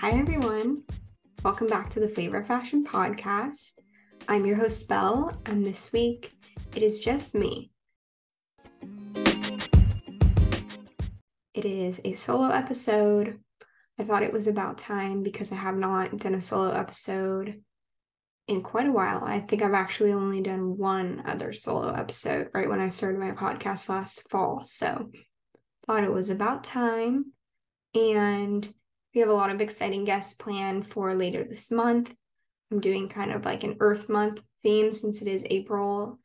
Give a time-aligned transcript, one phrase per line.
[0.00, 0.84] Hi, everyone.
[1.44, 3.74] Welcome back to the Flavor Fashion Podcast.
[4.26, 6.32] I'm your host, Belle, and this week
[6.74, 7.70] it is just me.
[11.52, 13.40] It is a solo episode.
[13.98, 17.60] I thought it was about time because I have not done a solo episode
[18.48, 19.22] in quite a while.
[19.22, 23.32] I think I've actually only done one other solo episode right when I started my
[23.32, 24.62] podcast last fall.
[24.64, 25.10] So,
[25.86, 27.34] thought it was about time.
[27.94, 28.66] And
[29.14, 32.14] we have a lot of exciting guests planned for later this month.
[32.70, 36.18] I'm doing kind of like an Earth Month theme since it is April.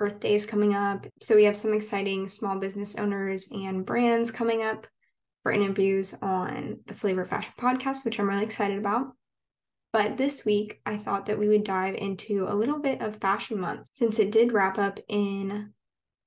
[0.00, 1.06] Earth Day is coming up.
[1.20, 4.88] So we have some exciting small business owners and brands coming up
[5.44, 9.12] for interviews on the Flavor Fashion podcast, which I'm really excited about.
[9.92, 13.60] But this week, I thought that we would dive into a little bit of Fashion
[13.60, 15.72] Month since it did wrap up in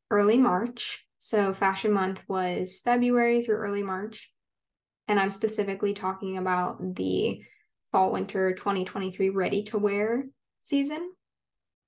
[0.10, 1.06] early March.
[1.18, 4.32] So, Fashion Month was February through early March.
[5.08, 7.42] And I'm specifically talking about the
[7.92, 10.24] fall winter 2023 ready to wear
[10.60, 11.12] season,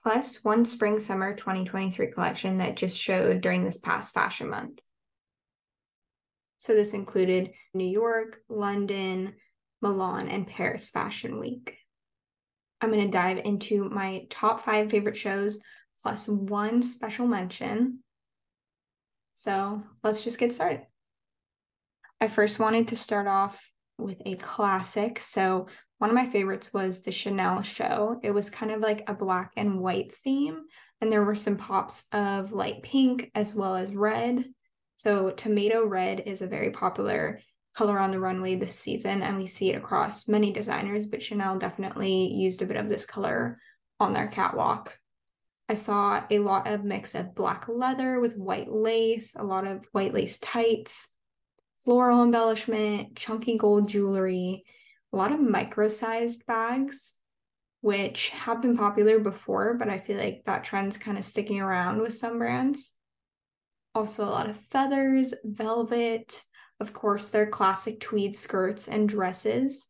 [0.01, 4.81] plus one spring summer 2023 collection that just showed during this past fashion month.
[6.59, 9.33] So this included New York, London,
[9.81, 11.77] Milan, and Paris Fashion Week.
[12.81, 15.59] I'm going to dive into my top five favorite shows
[16.01, 17.99] plus one special mention.
[19.33, 20.81] So let's just get started.
[22.21, 25.21] I first wanted to start off with a classic.
[25.21, 25.67] So,
[25.99, 28.19] one of my favorites was the Chanel show.
[28.23, 30.63] It was kind of like a black and white theme,
[30.99, 34.45] and there were some pops of light pink as well as red.
[34.97, 37.39] So, tomato red is a very popular
[37.77, 41.57] color on the runway this season, and we see it across many designers, but Chanel
[41.57, 43.59] definitely used a bit of this color
[43.99, 44.97] on their catwalk.
[45.69, 49.85] I saw a lot of mix of black leather with white lace, a lot of
[49.93, 51.13] white lace tights,
[51.83, 54.63] floral embellishment, chunky gold jewelry,
[55.13, 57.17] a lot of micro-sized bags,
[57.81, 62.01] which have been popular before, but I feel like that trend's kind of sticking around
[62.01, 62.95] with some brands.
[63.95, 66.43] Also, a lot of feathers, velvet,
[66.79, 69.87] of course, their classic tweed skirts and dresses.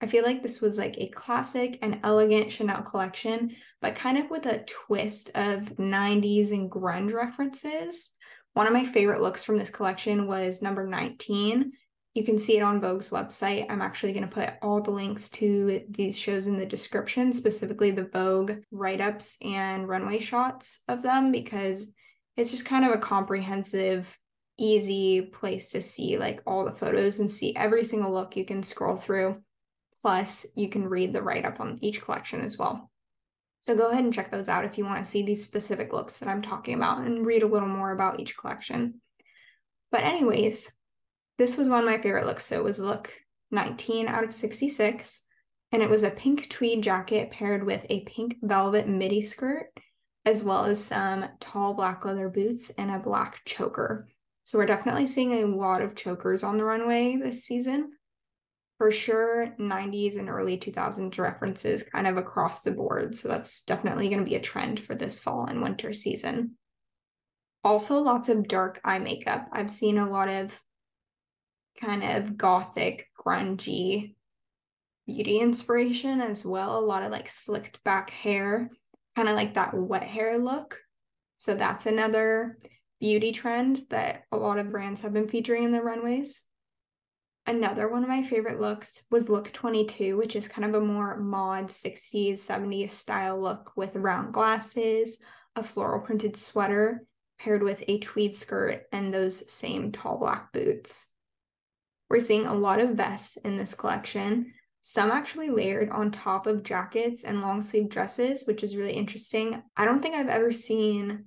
[0.00, 4.30] I feel like this was like a classic and elegant Chanel collection, but kind of
[4.30, 8.12] with a twist of 90s and grunge references.
[8.54, 11.72] One of my favorite looks from this collection was number 19.
[12.14, 13.66] You can see it on Vogue's website.
[13.68, 17.92] I'm actually going to put all the links to these shows in the description, specifically
[17.92, 21.94] the Vogue write ups and runway shots of them, because
[22.36, 24.18] it's just kind of a comprehensive,
[24.58, 28.64] easy place to see like all the photos and see every single look you can
[28.64, 29.36] scroll through.
[30.02, 32.90] Plus, you can read the write up on each collection as well.
[33.60, 36.18] So go ahead and check those out if you want to see these specific looks
[36.18, 39.00] that I'm talking about and read a little more about each collection.
[39.90, 40.70] But anyways,
[41.38, 42.44] this was one of my favorite looks.
[42.44, 43.12] So it was look
[43.50, 45.24] 19 out of 66.
[45.70, 49.66] And it was a pink tweed jacket paired with a pink velvet midi skirt,
[50.24, 54.08] as well as some tall black leather boots and a black choker.
[54.44, 57.92] So we're definitely seeing a lot of chokers on the runway this season
[58.78, 63.16] for sure 90s and early 2000s references kind of across the board.
[63.16, 66.52] So that's definitely going to be a trend for this fall and winter season.
[67.64, 69.48] Also, lots of dark eye makeup.
[69.52, 70.58] I've seen a lot of
[71.80, 74.14] kind of gothic, grungy
[75.06, 76.78] beauty inspiration as well.
[76.78, 78.70] A lot of like slicked back hair,
[79.16, 80.80] kind of like that wet hair look.
[81.34, 82.58] So that's another
[83.00, 86.47] beauty trend that a lot of brands have been featuring in their runways.
[87.48, 91.16] Another one of my favorite looks was look 22, which is kind of a more
[91.16, 95.16] mod 60s, 70s style look with round glasses,
[95.56, 97.06] a floral printed sweater
[97.38, 101.10] paired with a tweed skirt and those same tall black boots.
[102.10, 106.62] We're seeing a lot of vests in this collection, some actually layered on top of
[106.62, 109.62] jackets and long sleeve dresses, which is really interesting.
[109.74, 111.24] I don't think I've ever seen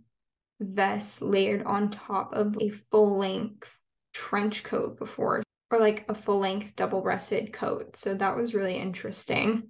[0.59, 3.75] vests layered on top of a full length
[4.13, 5.41] trench coat before
[5.71, 7.95] or like a full length double breasted coat.
[7.95, 9.69] So that was really interesting.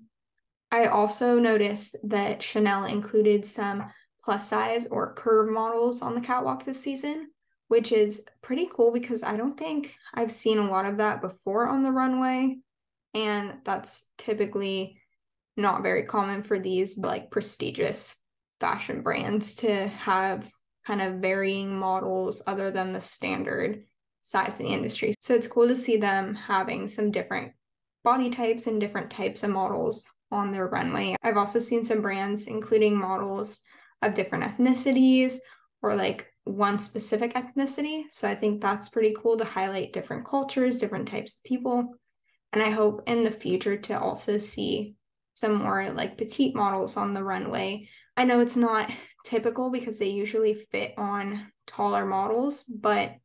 [0.72, 3.86] I also noticed that Chanel included some
[4.24, 7.30] plus size or curve models on the catwalk this season,
[7.68, 11.68] which is pretty cool because I don't think I've seen a lot of that before
[11.68, 12.58] on the runway.
[13.14, 14.98] And that's typically
[15.58, 18.18] not very common for these like prestigious
[18.60, 20.50] fashion brands to have
[20.88, 23.84] kind of varying models other than the standard
[24.22, 25.14] size in the industry.
[25.20, 27.54] So it's cool to see them having some different
[28.04, 31.16] body types and different types of models on their runway.
[31.24, 33.62] I've also seen some brands including models
[34.02, 35.36] of different ethnicities
[35.82, 38.04] or like one specific ethnicity.
[38.10, 41.96] So I think that's pretty cool to highlight different cultures, different types of people.
[42.54, 44.96] And I hope in the future to also see
[45.34, 47.88] some more like petite models on the runway.
[48.18, 48.92] I know it's not
[49.24, 53.16] typical because they usually fit on taller models, but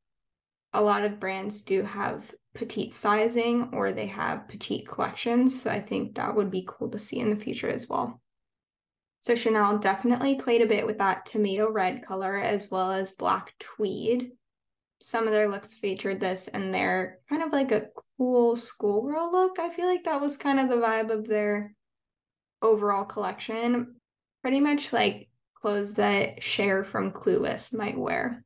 [0.73, 5.63] a lot of brands do have petite sizing or they have petite collections.
[5.63, 8.21] So I think that would be cool to see in the future as well.
[9.21, 13.55] So Chanel definitely played a bit with that tomato red color as well as black
[13.59, 14.33] tweed.
[15.01, 19.59] Some of their looks featured this and they're kind of like a cool schoolgirl look.
[19.59, 21.75] I feel like that was kind of the vibe of their
[22.63, 23.97] overall collection.
[24.43, 28.45] Pretty much like clothes that Cher from Clueless might wear.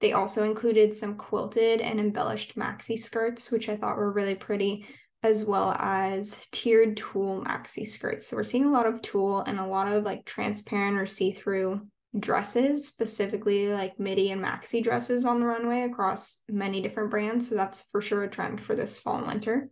[0.00, 4.86] They also included some quilted and embellished maxi skirts, which I thought were really pretty,
[5.22, 8.26] as well as tiered tulle maxi skirts.
[8.26, 11.32] So we're seeing a lot of tulle and a lot of like transparent or see
[11.32, 11.80] through
[12.18, 17.48] dresses, specifically like midi and maxi dresses on the runway across many different brands.
[17.48, 19.68] So that's for sure a trend for this fall and winter.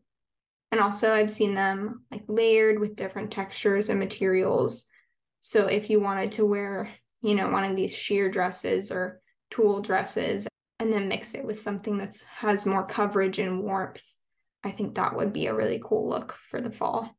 [0.73, 4.87] And also, I've seen them like layered with different textures and materials.
[5.41, 6.91] So if you wanted to wear,
[7.23, 9.21] you know, one of these sheer dresses or
[9.57, 10.47] tulle dresses
[10.79, 14.05] and then mix it with something that has more coverage and warmth,
[14.63, 17.17] I think that would be a really cool look for the fall.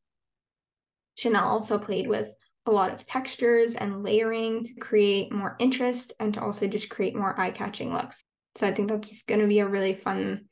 [1.15, 2.31] Chanel also played with
[2.67, 7.15] a lot of textures and layering to create more interest and to also just create
[7.15, 8.21] more eye-catching looks.
[8.55, 10.45] So I think that's going to be a really fun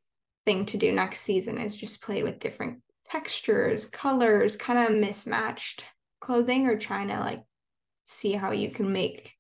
[0.46, 5.84] thing to do next season is just play with different textures, colors, kind of mismatched
[6.22, 7.44] clothing or trying to like
[8.06, 9.36] see how you can make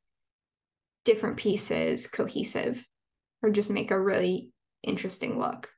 [1.05, 2.85] different pieces cohesive
[3.41, 4.49] or just make a really
[4.83, 5.69] interesting look.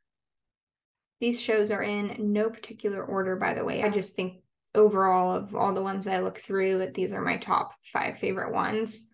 [1.20, 3.84] These shows are in no particular order, by the way.
[3.84, 4.42] I just think
[4.74, 9.10] overall of all the ones I look through, these are my top five favorite ones.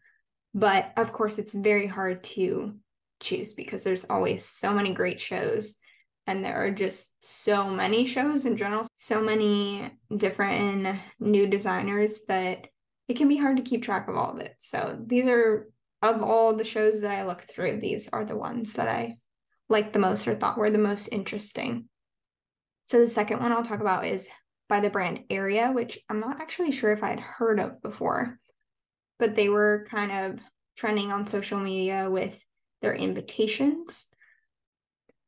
[0.54, 2.76] But of course, it's very hard to
[3.20, 5.80] choose because there's always so many great shows
[6.28, 12.68] and there are just so many shows in general, so many different new designers that
[13.08, 14.54] it can be hard to keep track of all of it.
[14.58, 15.68] So these are
[16.04, 19.16] of all the shows that I look through, these are the ones that I
[19.70, 21.88] liked the most or thought were the most interesting.
[22.84, 24.30] So the second one I'll talk about is
[24.68, 28.38] by the brand Area, which I'm not actually sure if I'd heard of before,
[29.18, 30.40] but they were kind of
[30.76, 32.44] trending on social media with
[32.82, 34.10] their invitations.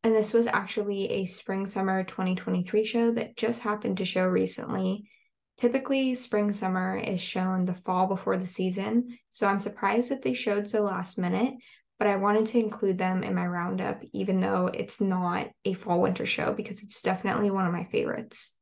[0.04, 5.10] And this was actually a spring summer 2023 show that just happened to show recently.
[5.58, 10.34] Typically, spring summer is shown the fall before the season, so I'm surprised that they
[10.34, 11.54] showed so last minute,
[11.98, 16.02] but I wanted to include them in my roundup, even though it's not a fall
[16.02, 18.58] winter show, because it's definitely one of my favorites.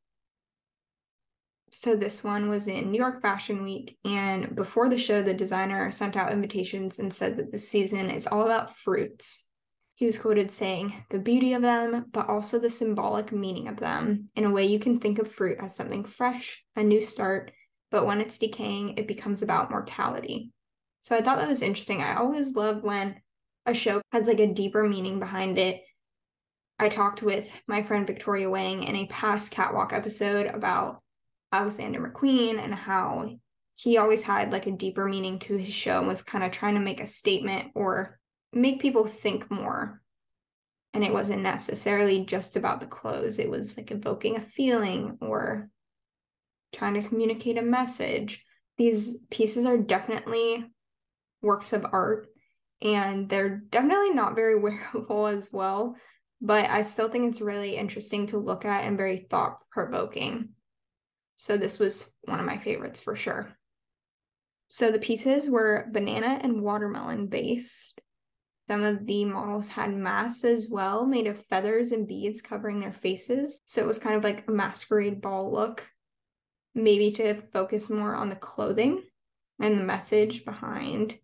[1.71, 5.91] So, this one was in New York Fashion Week, and before the show, the designer
[5.91, 9.47] sent out invitations and said that the season is all about fruits.
[9.95, 14.29] He was quoted saying, The beauty of them, but also the symbolic meaning of them.
[14.35, 17.51] In a way, you can think of fruit as something fresh, a new start,
[17.91, 20.51] but when it's decaying, it becomes about mortality.
[21.01, 22.01] So I thought that was interesting.
[22.01, 23.21] I always love when
[23.65, 25.83] a show has like a deeper meaning behind it.
[26.79, 31.01] I talked with my friend Victoria Wang in a past catwalk episode about
[31.51, 33.29] Alexander McQueen and how
[33.75, 36.73] he always had like a deeper meaning to his show and was kind of trying
[36.73, 38.19] to make a statement or
[38.53, 40.01] make people think more.
[40.93, 45.69] And it wasn't necessarily just about the clothes, it was like evoking a feeling or
[46.73, 48.43] trying to communicate a message.
[48.77, 50.65] These pieces are definitely
[51.41, 52.27] works of art
[52.81, 55.95] and they're definitely not very wearable as well.
[56.41, 60.49] But I still think it's really interesting to look at and very thought provoking.
[61.37, 63.55] So, this was one of my favorites for sure.
[64.67, 68.01] So, the pieces were banana and watermelon based.
[68.67, 72.93] Some of the models had masks as well, made of feathers and beads covering their
[72.93, 73.59] faces.
[73.65, 75.89] So it was kind of like a masquerade ball look,
[76.73, 79.03] maybe to focus more on the clothing
[79.59, 81.17] and the message behind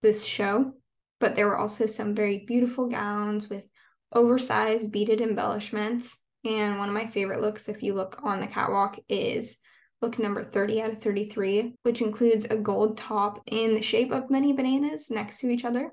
[0.00, 0.72] this show.
[1.20, 3.64] But there were also some very beautiful gowns with
[4.12, 6.18] oversized beaded embellishments.
[6.44, 9.58] And one of my favorite looks, if you look on the catwalk, is
[10.00, 14.30] look number 30 out of 33, which includes a gold top in the shape of
[14.30, 15.92] many bananas next to each other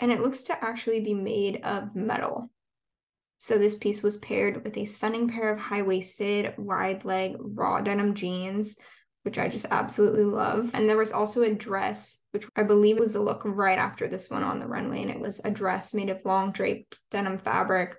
[0.00, 2.50] and it looks to actually be made of metal.
[3.38, 8.76] So this piece was paired with a stunning pair of high-waisted, wide-leg raw denim jeans,
[9.22, 10.70] which I just absolutely love.
[10.74, 14.30] And there was also a dress, which I believe was a look right after this
[14.30, 17.96] one on the runway, and it was a dress made of long draped denim fabric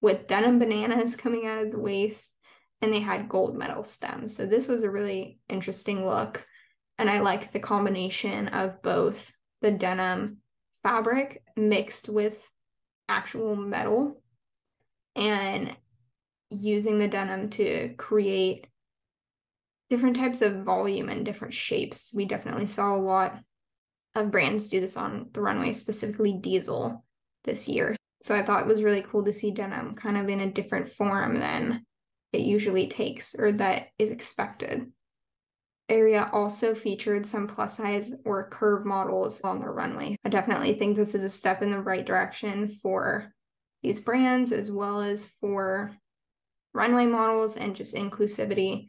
[0.00, 2.34] with denim bananas coming out of the waist,
[2.80, 4.36] and they had gold metal stems.
[4.36, 6.44] So this was a really interesting look,
[6.98, 10.38] and I like the combination of both the denim
[10.82, 12.52] fabric mixed with
[13.08, 14.22] actual metal.
[15.16, 15.76] And
[16.50, 18.66] using the denim to create
[19.88, 22.12] different types of volume and different shapes.
[22.14, 23.38] We definitely saw a lot
[24.14, 27.04] of brands do this on the runway, specifically Diesel
[27.44, 27.96] this year.
[28.22, 30.88] So I thought it was really cool to see denim kind of in a different
[30.88, 31.84] form than
[32.32, 34.90] it usually takes or that is expected.
[35.88, 40.16] Area also featured some plus size or curve models on the runway.
[40.24, 43.32] I definitely think this is a step in the right direction for
[43.82, 45.96] these brands as well as for
[46.74, 48.88] runway models and just inclusivity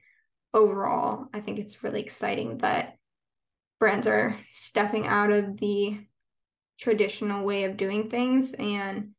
[0.53, 1.27] overall.
[1.33, 2.95] I think it's really exciting that
[3.79, 5.99] brands are stepping out of the
[6.79, 9.11] traditional way of doing things and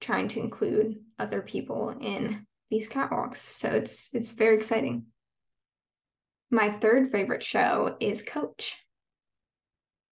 [0.00, 3.36] trying to include other people in these catwalks.
[3.36, 5.06] So it's it's very exciting.
[6.50, 8.76] My third favorite show is Coach.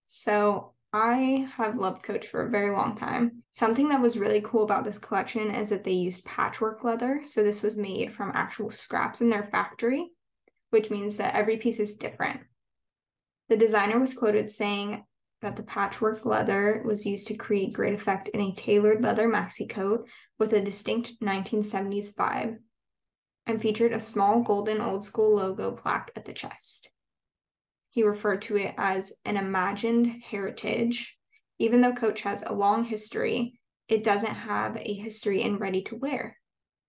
[0.05, 3.43] So I have loved Coach for a very long time.
[3.49, 7.21] Something that was really cool about this collection is that they used patchwork leather.
[7.23, 10.11] So this was made from actual scraps in their factory,
[10.69, 12.41] which means that every piece is different.
[13.49, 15.03] The designer was quoted saying
[15.41, 19.67] that the patchwork leather was used to create great effect in a tailored leather maxi
[19.67, 22.57] coat with a distinct 1970s vibe
[23.47, 26.89] and featured a small golden old school logo plaque at the chest.
[27.89, 31.17] He referred to it as an imagined heritage.
[31.57, 35.95] Even though Coach has a long history, it doesn't have a history in ready to
[35.95, 36.37] wear.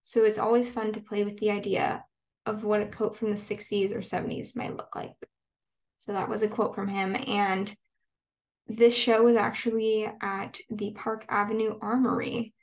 [0.02, 2.04] So it's always fun to play with the idea
[2.44, 5.14] of what a coat from the 60s or 70s might look like.
[5.98, 7.16] So that was a quote from him.
[7.26, 7.74] And
[8.66, 12.54] this show was actually at the Park Avenue Armory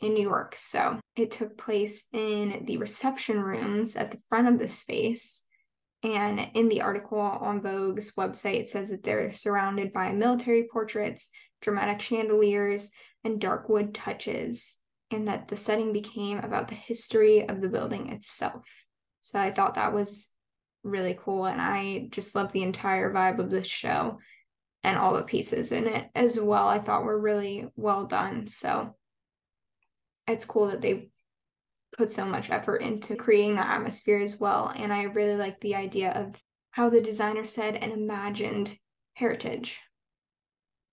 [0.00, 0.54] in New York.
[0.56, 5.44] So it took place in the reception rooms at the front of the space.
[6.02, 11.30] And in the article on Vogue's website, it says that they're surrounded by military portraits,
[11.60, 12.90] dramatic chandeliers,
[13.24, 14.76] and dark wood touches,
[15.10, 18.68] and that the setting became about the history of the building itself.
[19.22, 20.30] So I thought that was
[20.84, 21.46] really cool.
[21.46, 24.18] And I just love the entire vibe of this show
[24.84, 26.68] and all the pieces in it as well.
[26.68, 28.46] I thought were really well done.
[28.46, 28.94] So
[30.28, 31.10] it's cool that they
[31.96, 34.72] put so much effort into creating the atmosphere as well.
[34.74, 38.76] And I really like the idea of how the designer said an imagined
[39.14, 39.80] heritage.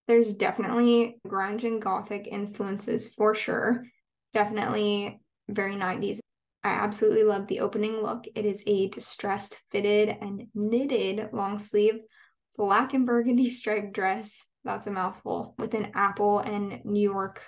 [0.07, 3.85] There's definitely grunge and gothic influences for sure.
[4.33, 6.19] Definitely very 90s.
[6.63, 8.25] I absolutely love the opening look.
[8.33, 11.99] It is a distressed, fitted, and knitted long sleeve
[12.57, 14.45] black and burgundy striped dress.
[14.63, 17.43] That's a mouthful with an apple and New York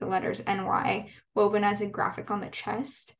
[0.00, 3.16] the letters NY woven as a graphic on the chest.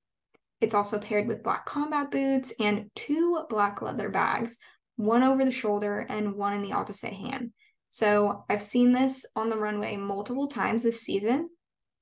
[0.61, 4.59] It's also paired with black combat boots and two black leather bags,
[4.97, 7.52] one over the shoulder and one in the opposite hand.
[7.88, 11.50] So I've seen this on the runway multiple times this season.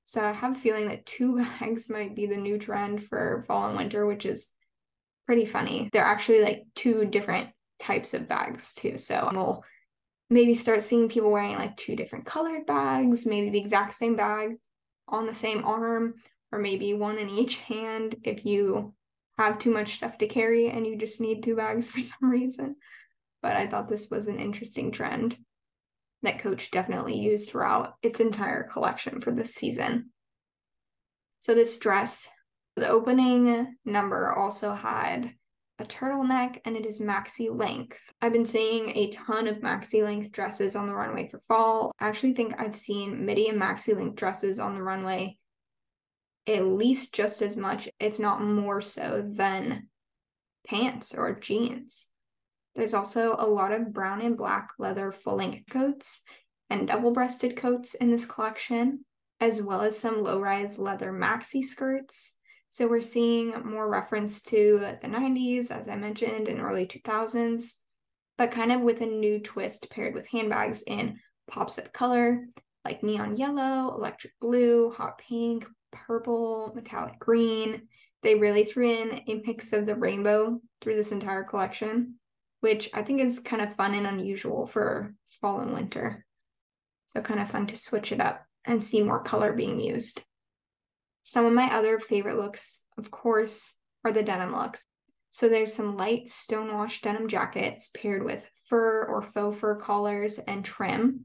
[0.05, 3.67] So I have a feeling that two bags might be the new trend for fall
[3.67, 4.47] and winter, which is
[5.25, 5.89] pretty funny.
[5.91, 8.97] They're actually like two different types of bags too.
[8.97, 9.63] So we'll
[10.29, 14.55] maybe start seeing people wearing like two different colored bags, maybe the exact same bag,
[15.07, 16.15] on the same arm
[16.51, 18.93] or maybe one in each hand if you
[19.37, 22.75] have too much stuff to carry and you just need two bags for some reason.
[23.41, 25.37] But I thought this was an interesting trend
[26.23, 30.11] that Coach definitely used throughout its entire collection for this season.
[31.39, 32.29] So, this dress,
[32.75, 35.35] the opening number also had
[35.79, 38.13] a turtleneck and it is maxi length.
[38.21, 41.91] I've been seeing a ton of maxi length dresses on the runway for fall.
[41.99, 45.37] I actually think I've seen midi and maxi length dresses on the runway
[46.47, 49.87] at least just as much, if not more so, than
[50.67, 52.07] pants or jeans.
[52.75, 56.21] There's also a lot of brown and black leather full length coats
[56.69, 59.05] and double breasted coats in this collection,
[59.39, 62.33] as well as some low rise leather maxi skirts
[62.69, 67.73] so we're seeing more reference to the 90s, as I mentioned, in early 2000s,
[68.37, 72.45] but kind of with a new twist paired with handbags in pops of color
[72.85, 77.87] like neon yellow, electric blue, hot pink, purple, metallic green.
[78.21, 82.15] They really threw in a mix of the rainbow through this entire collection,
[82.61, 86.25] which I think is kind of fun and unusual for fall and winter.
[87.07, 90.21] So, kind of fun to switch it up and see more color being used.
[91.25, 94.85] Some of my other favorite looks, of course, are the denim looks.
[95.31, 100.63] So there's some light stonewash denim jackets paired with fur or faux fur collars and
[100.63, 101.21] trim.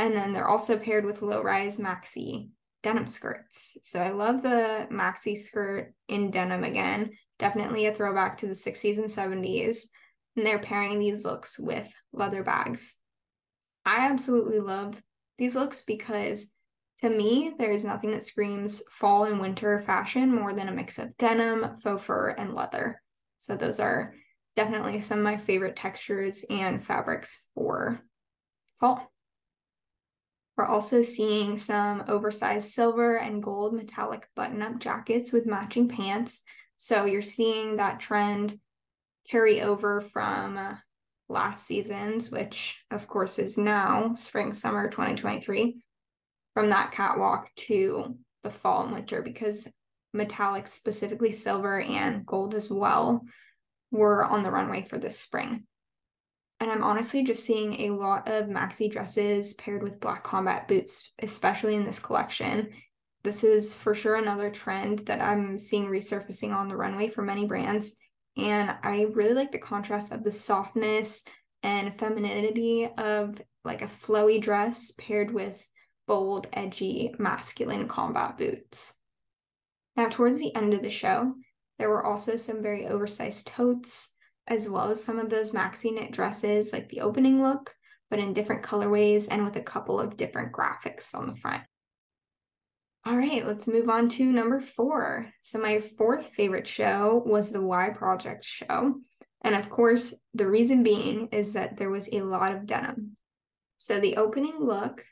[0.00, 2.48] And then they're also paired with low rise maxi
[2.82, 3.78] denim skirts.
[3.84, 7.12] So I love the maxi skirt in denim again.
[7.38, 9.90] Definitely a throwback to the 60s and 70s.
[10.34, 12.96] And they're pairing these looks with leather bags.
[13.84, 15.00] I absolutely love
[15.38, 16.52] these looks because
[16.98, 20.98] To me, there is nothing that screams fall and winter fashion more than a mix
[20.98, 23.02] of denim, faux fur, and leather.
[23.36, 24.14] So those are
[24.54, 28.00] definitely some of my favorite textures and fabrics for
[28.80, 29.12] fall.
[30.56, 36.42] We're also seeing some oversized silver and gold metallic button up jackets with matching pants.
[36.78, 38.58] So you're seeing that trend
[39.28, 40.74] carry over from uh,
[41.28, 45.76] last season's, which of course is now spring summer 2023,
[46.56, 49.68] from that catwalk to the fall and winter because
[50.14, 53.20] metallic, specifically silver and gold as well,
[53.90, 55.64] were on the runway for this spring.
[56.58, 61.12] And I'm honestly just seeing a lot of maxi dresses paired with black combat boots,
[61.18, 62.70] especially in this collection.
[63.22, 67.44] This is for sure another trend that I'm seeing resurfacing on the runway for many
[67.44, 67.96] brands.
[68.38, 71.22] And I really like the contrast of the softness
[71.62, 75.62] and femininity of like a flowy dress paired with
[76.06, 78.94] bold, edgy, masculine combat boots.
[79.96, 81.34] Now, towards the end of the show,
[81.78, 84.12] there were also some very oversized totes,
[84.46, 87.74] as well as some of those maxi knit dresses, like the opening look,
[88.10, 91.62] but in different colorways and with a couple of different graphics on the front.
[93.04, 95.30] All right, let's move on to number four.
[95.40, 98.96] So, my fourth favorite show was the Y Project show.
[99.42, 103.14] And of course, the reason being is that there was a lot of denim.
[103.76, 105.04] So, the opening look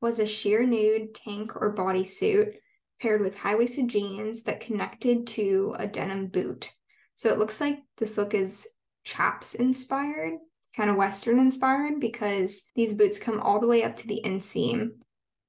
[0.00, 2.54] was a sheer nude tank or bodysuit
[3.00, 6.70] paired with high waisted jeans that connected to a denim boot.
[7.14, 8.68] So, it looks like this look is
[9.04, 10.34] chaps inspired,
[10.76, 14.90] kind of Western inspired, because these boots come all the way up to the inseam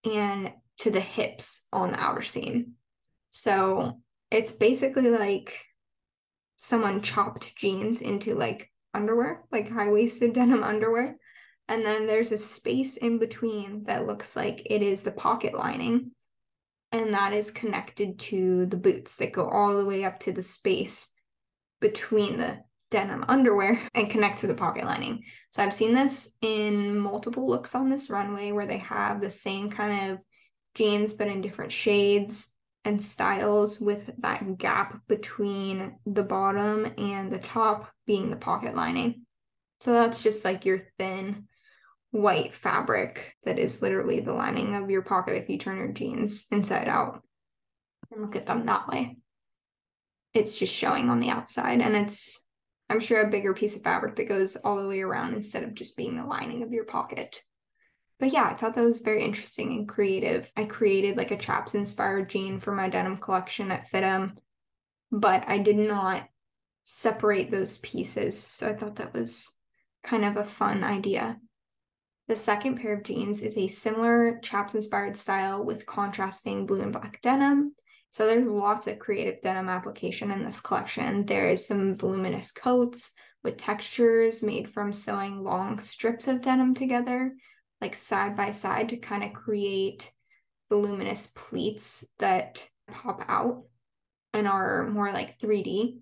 [0.04, 2.74] and to the hips on the outer seam.
[3.30, 4.02] So
[4.32, 5.60] it's basically like
[6.56, 11.18] someone chopped jeans into like underwear, like high waisted denim underwear.
[11.70, 16.12] And then there's a space in between that looks like it is the pocket lining.
[16.92, 20.42] And that is connected to the boots that go all the way up to the
[20.42, 21.12] space
[21.80, 25.24] between the denim underwear and connect to the pocket lining.
[25.52, 29.70] So I've seen this in multiple looks on this runway where they have the same
[29.70, 30.20] kind of
[30.74, 32.52] jeans, but in different shades
[32.84, 39.28] and styles with that gap between the bottom and the top being the pocket lining.
[39.82, 41.48] So that's just like your thin
[42.12, 46.48] white fabric that is literally the lining of your pocket if you turn your jeans
[46.52, 47.22] inside out
[48.12, 49.18] and look at them that way.
[50.34, 52.46] It's just showing on the outside and it's
[52.92, 55.76] I'm sure a bigger piece of fabric that goes all the way around instead of
[55.76, 57.44] just being the lining of your pocket
[58.20, 60.52] but yeah, I thought that was very interesting and creative.
[60.58, 64.36] I created like a chaps inspired jean for my denim collection at FIDM,
[65.10, 66.28] but I did not
[66.84, 68.38] separate those pieces.
[68.38, 69.50] So I thought that was
[70.04, 71.38] kind of a fun idea.
[72.30, 76.94] The second pair of jeans is a similar chaps inspired style with contrasting blue and
[76.94, 77.74] black denim.
[78.12, 81.26] So there's lots of creative denim application in this collection.
[81.26, 83.14] There is some voluminous coats
[83.44, 87.34] with textures made from sewing long strips of denim together
[87.82, 90.12] like side by side to kind of create
[90.70, 93.64] voluminous pleats that pop out
[94.36, 95.98] and are more like 3D.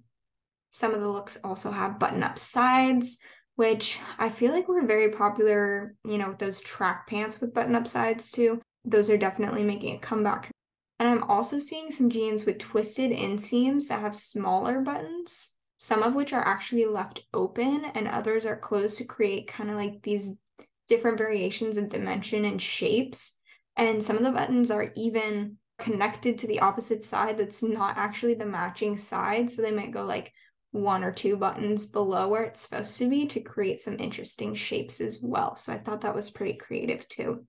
[0.72, 3.20] Some of the looks also have button up sides,
[3.58, 7.74] which I feel like were very popular, you know, with those track pants with button
[7.74, 8.62] up sides too.
[8.86, 10.52] Those are definitely making a comeback.
[11.00, 16.14] And I'm also seeing some jeans with twisted inseams that have smaller buttons, some of
[16.14, 20.38] which are actually left open and others are closed to create kind of like these
[20.88, 23.40] different variations of dimension and shapes.
[23.76, 28.36] And some of the buttons are even connected to the opposite side that's not actually
[28.36, 29.50] the matching side.
[29.50, 30.32] So they might go like
[30.78, 35.02] one or two buttons below where it's supposed to be to create some interesting shapes
[35.02, 35.56] as well.
[35.56, 37.46] So I thought that was pretty creative too.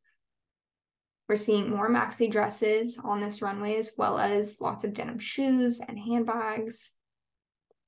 [1.28, 5.80] We're seeing more maxi dresses on this runway, as well as lots of denim shoes
[5.86, 6.92] and handbags.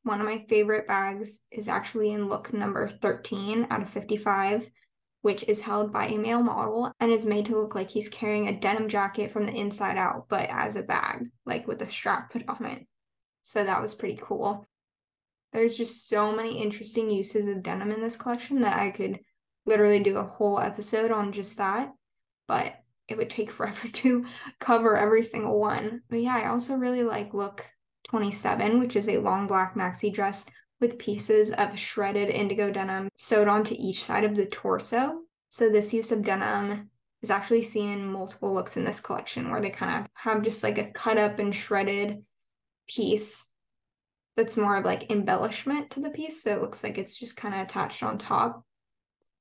[0.03, 4.70] One of my favorite bags is actually in look number 13 out of 55
[5.22, 8.48] which is held by a male model and is made to look like he's carrying
[8.48, 12.33] a denim jacket from the inside out, but as a bag, like with a strap
[12.33, 12.87] put on it.
[13.42, 14.66] So that was pretty cool.
[15.53, 19.21] There's just so many interesting uses of denim in this collection that I could
[19.67, 21.93] literally do a whole episode on just that,
[22.47, 22.77] but
[23.09, 24.25] it would take forever to
[24.59, 26.03] cover every single one.
[26.09, 27.69] But yeah, I also really like look
[28.05, 30.47] 27, which is a long black maxi dress
[30.81, 35.21] with pieces of shredded indigo denim sewed onto each side of the torso.
[35.49, 36.91] So this use of denim
[37.23, 40.65] is actually seen in multiple looks in this collection where they kind of have just
[40.65, 42.25] like a cut up and shredded
[42.89, 43.50] piece
[44.37, 46.43] that's more of like embellishment to the piece.
[46.43, 48.64] So it looks like it's just kind of attached on top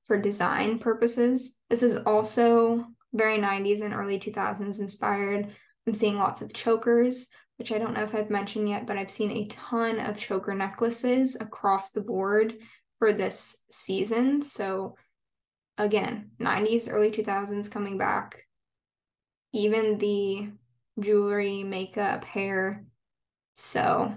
[0.04, 1.58] for design purposes.
[1.70, 5.54] This is also very 90s and early 2000s inspired.
[5.88, 9.12] I'm seeing lots of chokers, which I don't know if I've mentioned yet, but I've
[9.12, 12.56] seen a ton of choker necklaces across the board
[12.98, 14.42] for this season.
[14.42, 14.96] So,
[15.78, 18.44] again, 90s, early 2000s coming back.
[19.54, 20.52] Even the
[21.00, 22.86] jewelry, makeup, hair.
[23.56, 24.14] So,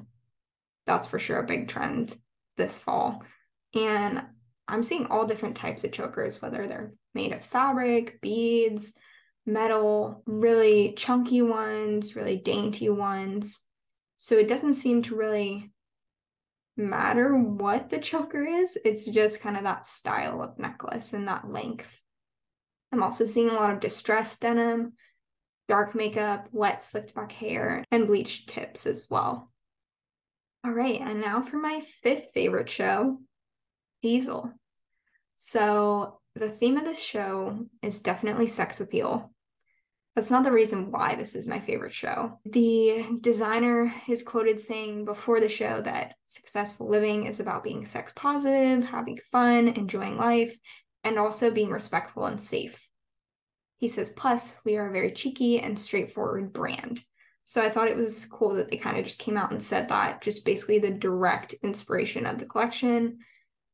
[0.92, 2.14] that's for sure a big trend
[2.56, 3.22] this fall.
[3.74, 4.22] And
[4.68, 8.96] I'm seeing all different types of chokers, whether they're made of fabric, beads,
[9.46, 13.66] metal, really chunky ones, really dainty ones.
[14.16, 15.72] So it doesn't seem to really
[16.76, 21.50] matter what the choker is, it's just kind of that style of necklace and that
[21.50, 22.00] length.
[22.92, 24.92] I'm also seeing a lot of distressed denim,
[25.68, 29.51] dark makeup, wet slicked back hair, and bleached tips as well.
[30.64, 33.18] All right, and now for my fifth favorite show,
[34.00, 34.52] Diesel.
[35.36, 39.32] So, the theme of this show is definitely sex appeal.
[40.14, 42.38] That's not the reason why this is my favorite show.
[42.44, 48.12] The designer is quoted saying before the show that successful living is about being sex
[48.14, 50.56] positive, having fun, enjoying life,
[51.02, 52.88] and also being respectful and safe.
[53.78, 57.02] He says, plus, we are a very cheeky and straightforward brand.
[57.44, 59.88] So I thought it was cool that they kind of just came out and said
[59.88, 63.18] that, just basically the direct inspiration of the collection.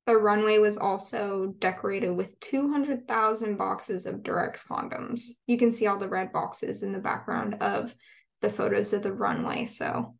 [0.06, 5.32] The runway was also decorated with 200,000 boxes of Durex condoms.
[5.46, 7.94] You can see all the red boxes in the background of
[8.40, 9.66] the photos of the runway.
[9.66, 10.14] So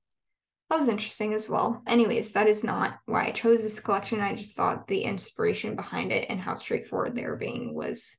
[0.69, 1.83] that was interesting as well.
[1.87, 4.21] Anyways, that is not why I chose this collection.
[4.21, 8.19] I just thought the inspiration behind it and how straightforward they were being was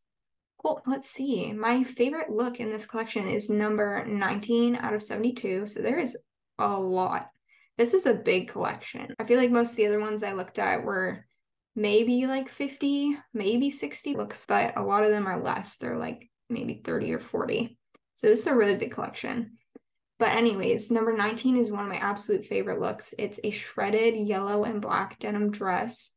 [0.60, 0.82] Cool.
[0.86, 1.54] Let's see.
[1.54, 5.67] My favorite look in this collection is number 19 out of 72.
[5.67, 6.17] So there is
[6.58, 7.30] a lot.
[7.78, 9.13] This is a big collection.
[9.17, 11.26] I feel like most of the other ones I looked at were
[11.78, 15.78] maybe like 50, maybe 60 looks, but a lot of them are less.
[15.78, 17.78] They're like maybe 30 or 40.
[18.15, 19.60] So this is a really big collection.
[20.17, 23.13] But, anyways, number 19 is one of my absolute favorite looks.
[23.17, 26.13] It's a shredded yellow and black denim dress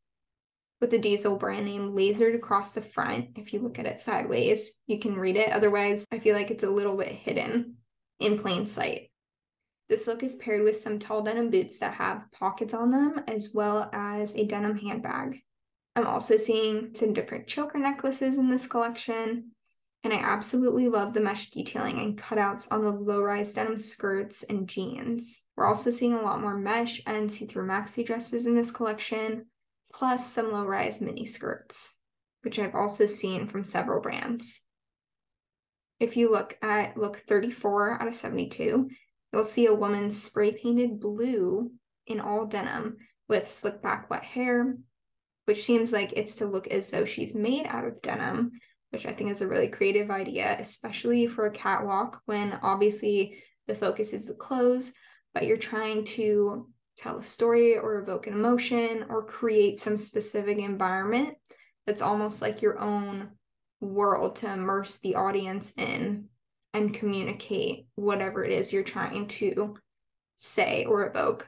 [0.83, 3.29] with the diesel brand name lasered across the front.
[3.37, 5.49] If you look at it sideways, you can read it.
[5.53, 7.75] Otherwise, I feel like it's a little bit hidden
[8.19, 9.09] in plain sight.
[9.87, 13.51] This look is paired with some tall denim boots that have pockets on them, as
[13.53, 15.39] well as a denim handbag.
[15.95, 19.51] I'm also seeing some different choker necklaces in this collection,
[20.03, 24.67] and I absolutely love the mesh detailing and cutouts on the low-rise denim skirts and
[24.67, 25.43] jeans.
[25.55, 29.45] We're also seeing a lot more mesh and see-through maxi dresses in this collection,
[29.93, 31.97] plus some low rise mini skirts,
[32.41, 34.61] which I've also seen from several brands.
[35.99, 38.89] If you look at look 34 out of 72,
[39.31, 41.71] you'll see a woman spray painted blue
[42.07, 42.97] in all denim
[43.29, 44.77] with slick back wet hair,
[45.45, 48.51] which seems like it's to look as though she's made out of denim,
[48.89, 53.75] which I think is a really creative idea, especially for a catwalk when obviously the
[53.75, 54.93] focus is the clothes,
[55.33, 60.57] but you're trying to tell a story or evoke an emotion or create some specific
[60.59, 61.35] environment
[61.85, 63.29] that's almost like your own
[63.81, 66.25] world to immerse the audience in
[66.73, 69.75] and communicate whatever it is you're trying to
[70.35, 71.47] say or evoke.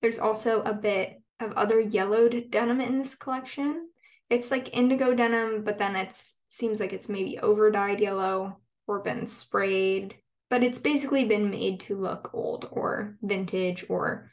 [0.00, 3.88] There's also a bit of other yellowed denim in this collection.
[4.30, 6.16] It's like indigo denim, but then it
[6.48, 10.16] seems like it's maybe over dyed yellow or been sprayed
[10.52, 14.30] but it's basically been made to look old or vintage or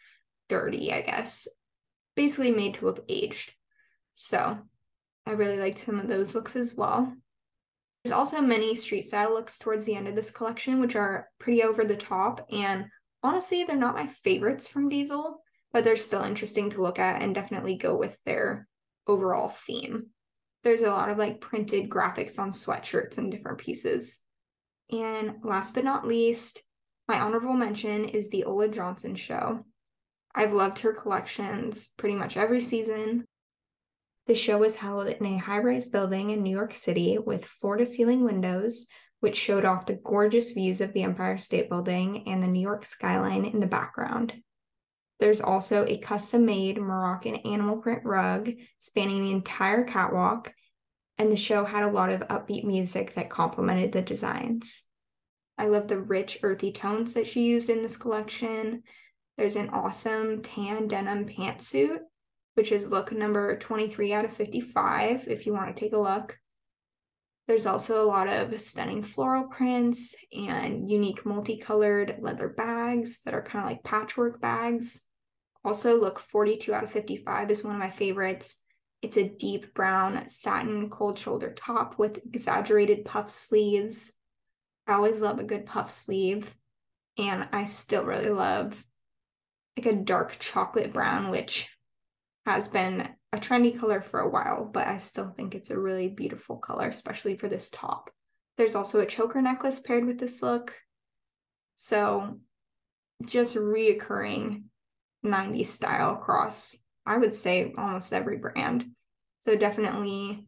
[0.50, 1.48] dirty, I guess.
[2.14, 3.54] Basically made to look aged.
[4.12, 4.58] So
[5.26, 7.16] I really liked some of those looks as well.
[8.04, 11.64] There's also many street style looks towards the end of this collection, which are pretty
[11.64, 12.46] over the top.
[12.52, 12.88] And
[13.24, 17.34] honestly, they're not my favorites from Diesel, but they're still interesting to look at and
[17.34, 18.68] definitely go with their
[19.08, 20.08] overall theme.
[20.66, 24.20] There's a lot of like printed graphics on sweatshirts and different pieces.
[24.92, 26.64] And last but not least,
[27.08, 29.66] my honorable mention is the Ulla Johnson show.
[30.34, 33.26] I've loved her collections pretty much every season.
[34.28, 37.78] The show was held in a high rise building in New York City with floor
[37.78, 38.86] to ceiling windows,
[39.22, 42.86] which showed off the gorgeous views of the Empire State Building and the New York
[42.86, 44.34] skyline in the background.
[45.20, 50.54] There's also a custom made Moroccan animal print rug spanning the entire catwalk
[51.20, 54.86] and the show had a lot of upbeat music that complemented the designs.
[55.58, 58.84] I love the rich, earthy tones that she used in this collection.
[59.38, 62.00] There's an awesome tan denim pantsuit,
[62.56, 66.38] which is look number 23 out of 55, if you want to take a look.
[67.48, 73.42] There's also a lot of stunning floral prints and unique multicolored leather bags that are
[73.42, 75.02] kind of like patchwork bags.
[75.66, 78.64] Also, look 42 out of 55 is one of my favorites
[79.02, 84.14] It's a deep brown satin cold shoulder top with exaggerated puff sleeves.
[84.88, 86.56] I always love a good puff sleeve.
[87.18, 88.84] And I still really love
[89.78, 91.70] like a dark chocolate brown, which
[92.46, 96.08] has been a trendy color for a while, but I still think it's a really
[96.08, 98.10] beautiful color, especially for this top.
[98.58, 100.76] There's also a choker necklace paired with this look.
[101.76, 102.40] So
[103.26, 104.64] just reoccurring
[105.26, 106.78] 90s style across,
[107.10, 108.86] I would say, almost every brand.
[109.40, 110.48] So definitely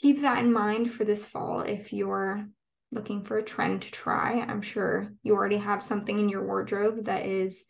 [0.00, 2.46] keep that in mind for this fall if you're
[2.92, 4.44] looking for a trend to try.
[4.46, 7.64] I'm sure you already have something in your wardrobe that is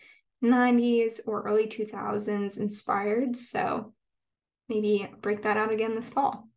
[0.45, 3.35] 90s or early 2000s inspired.
[3.35, 3.95] So
[4.69, 6.49] maybe break that out again this fall.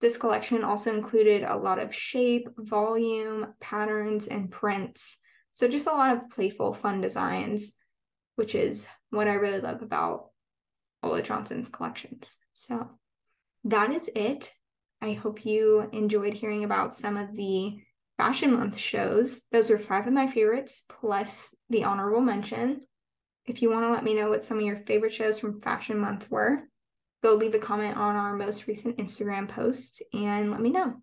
[0.00, 5.18] This collection also included a lot of shape, volume, patterns, and prints.
[5.52, 7.76] So just a lot of playful, fun designs,
[8.34, 10.30] which is what I really love about
[11.02, 12.36] Ulla Johnson's collections.
[12.54, 12.90] So
[13.64, 14.52] that is it.
[15.00, 17.78] I hope you enjoyed hearing about some of the
[18.16, 19.42] Fashion Month shows.
[19.52, 22.80] Those are five of my favorites, plus the honorable mention.
[23.46, 25.98] If you want to let me know what some of your favorite shows from Fashion
[25.98, 26.64] Month were,
[27.22, 30.96] go leave a comment on our most recent Instagram post and let me know.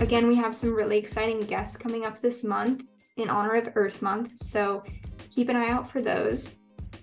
[0.00, 2.82] Again, we have some really exciting guests coming up this month
[3.18, 4.82] in honor of Earth Month, so
[5.30, 6.54] keep an eye out for those.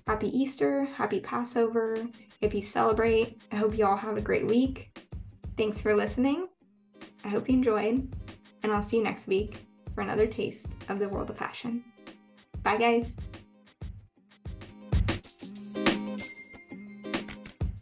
[0.08, 1.98] Happy Easter, happy Passover.
[2.42, 4.98] If you celebrate, I hope you all have a great week.
[5.58, 6.48] Thanks for listening.
[7.24, 8.14] I hope you enjoyed,
[8.64, 11.84] and I'll see you next week for another taste of the world of fashion.
[12.64, 13.16] Bye, guys.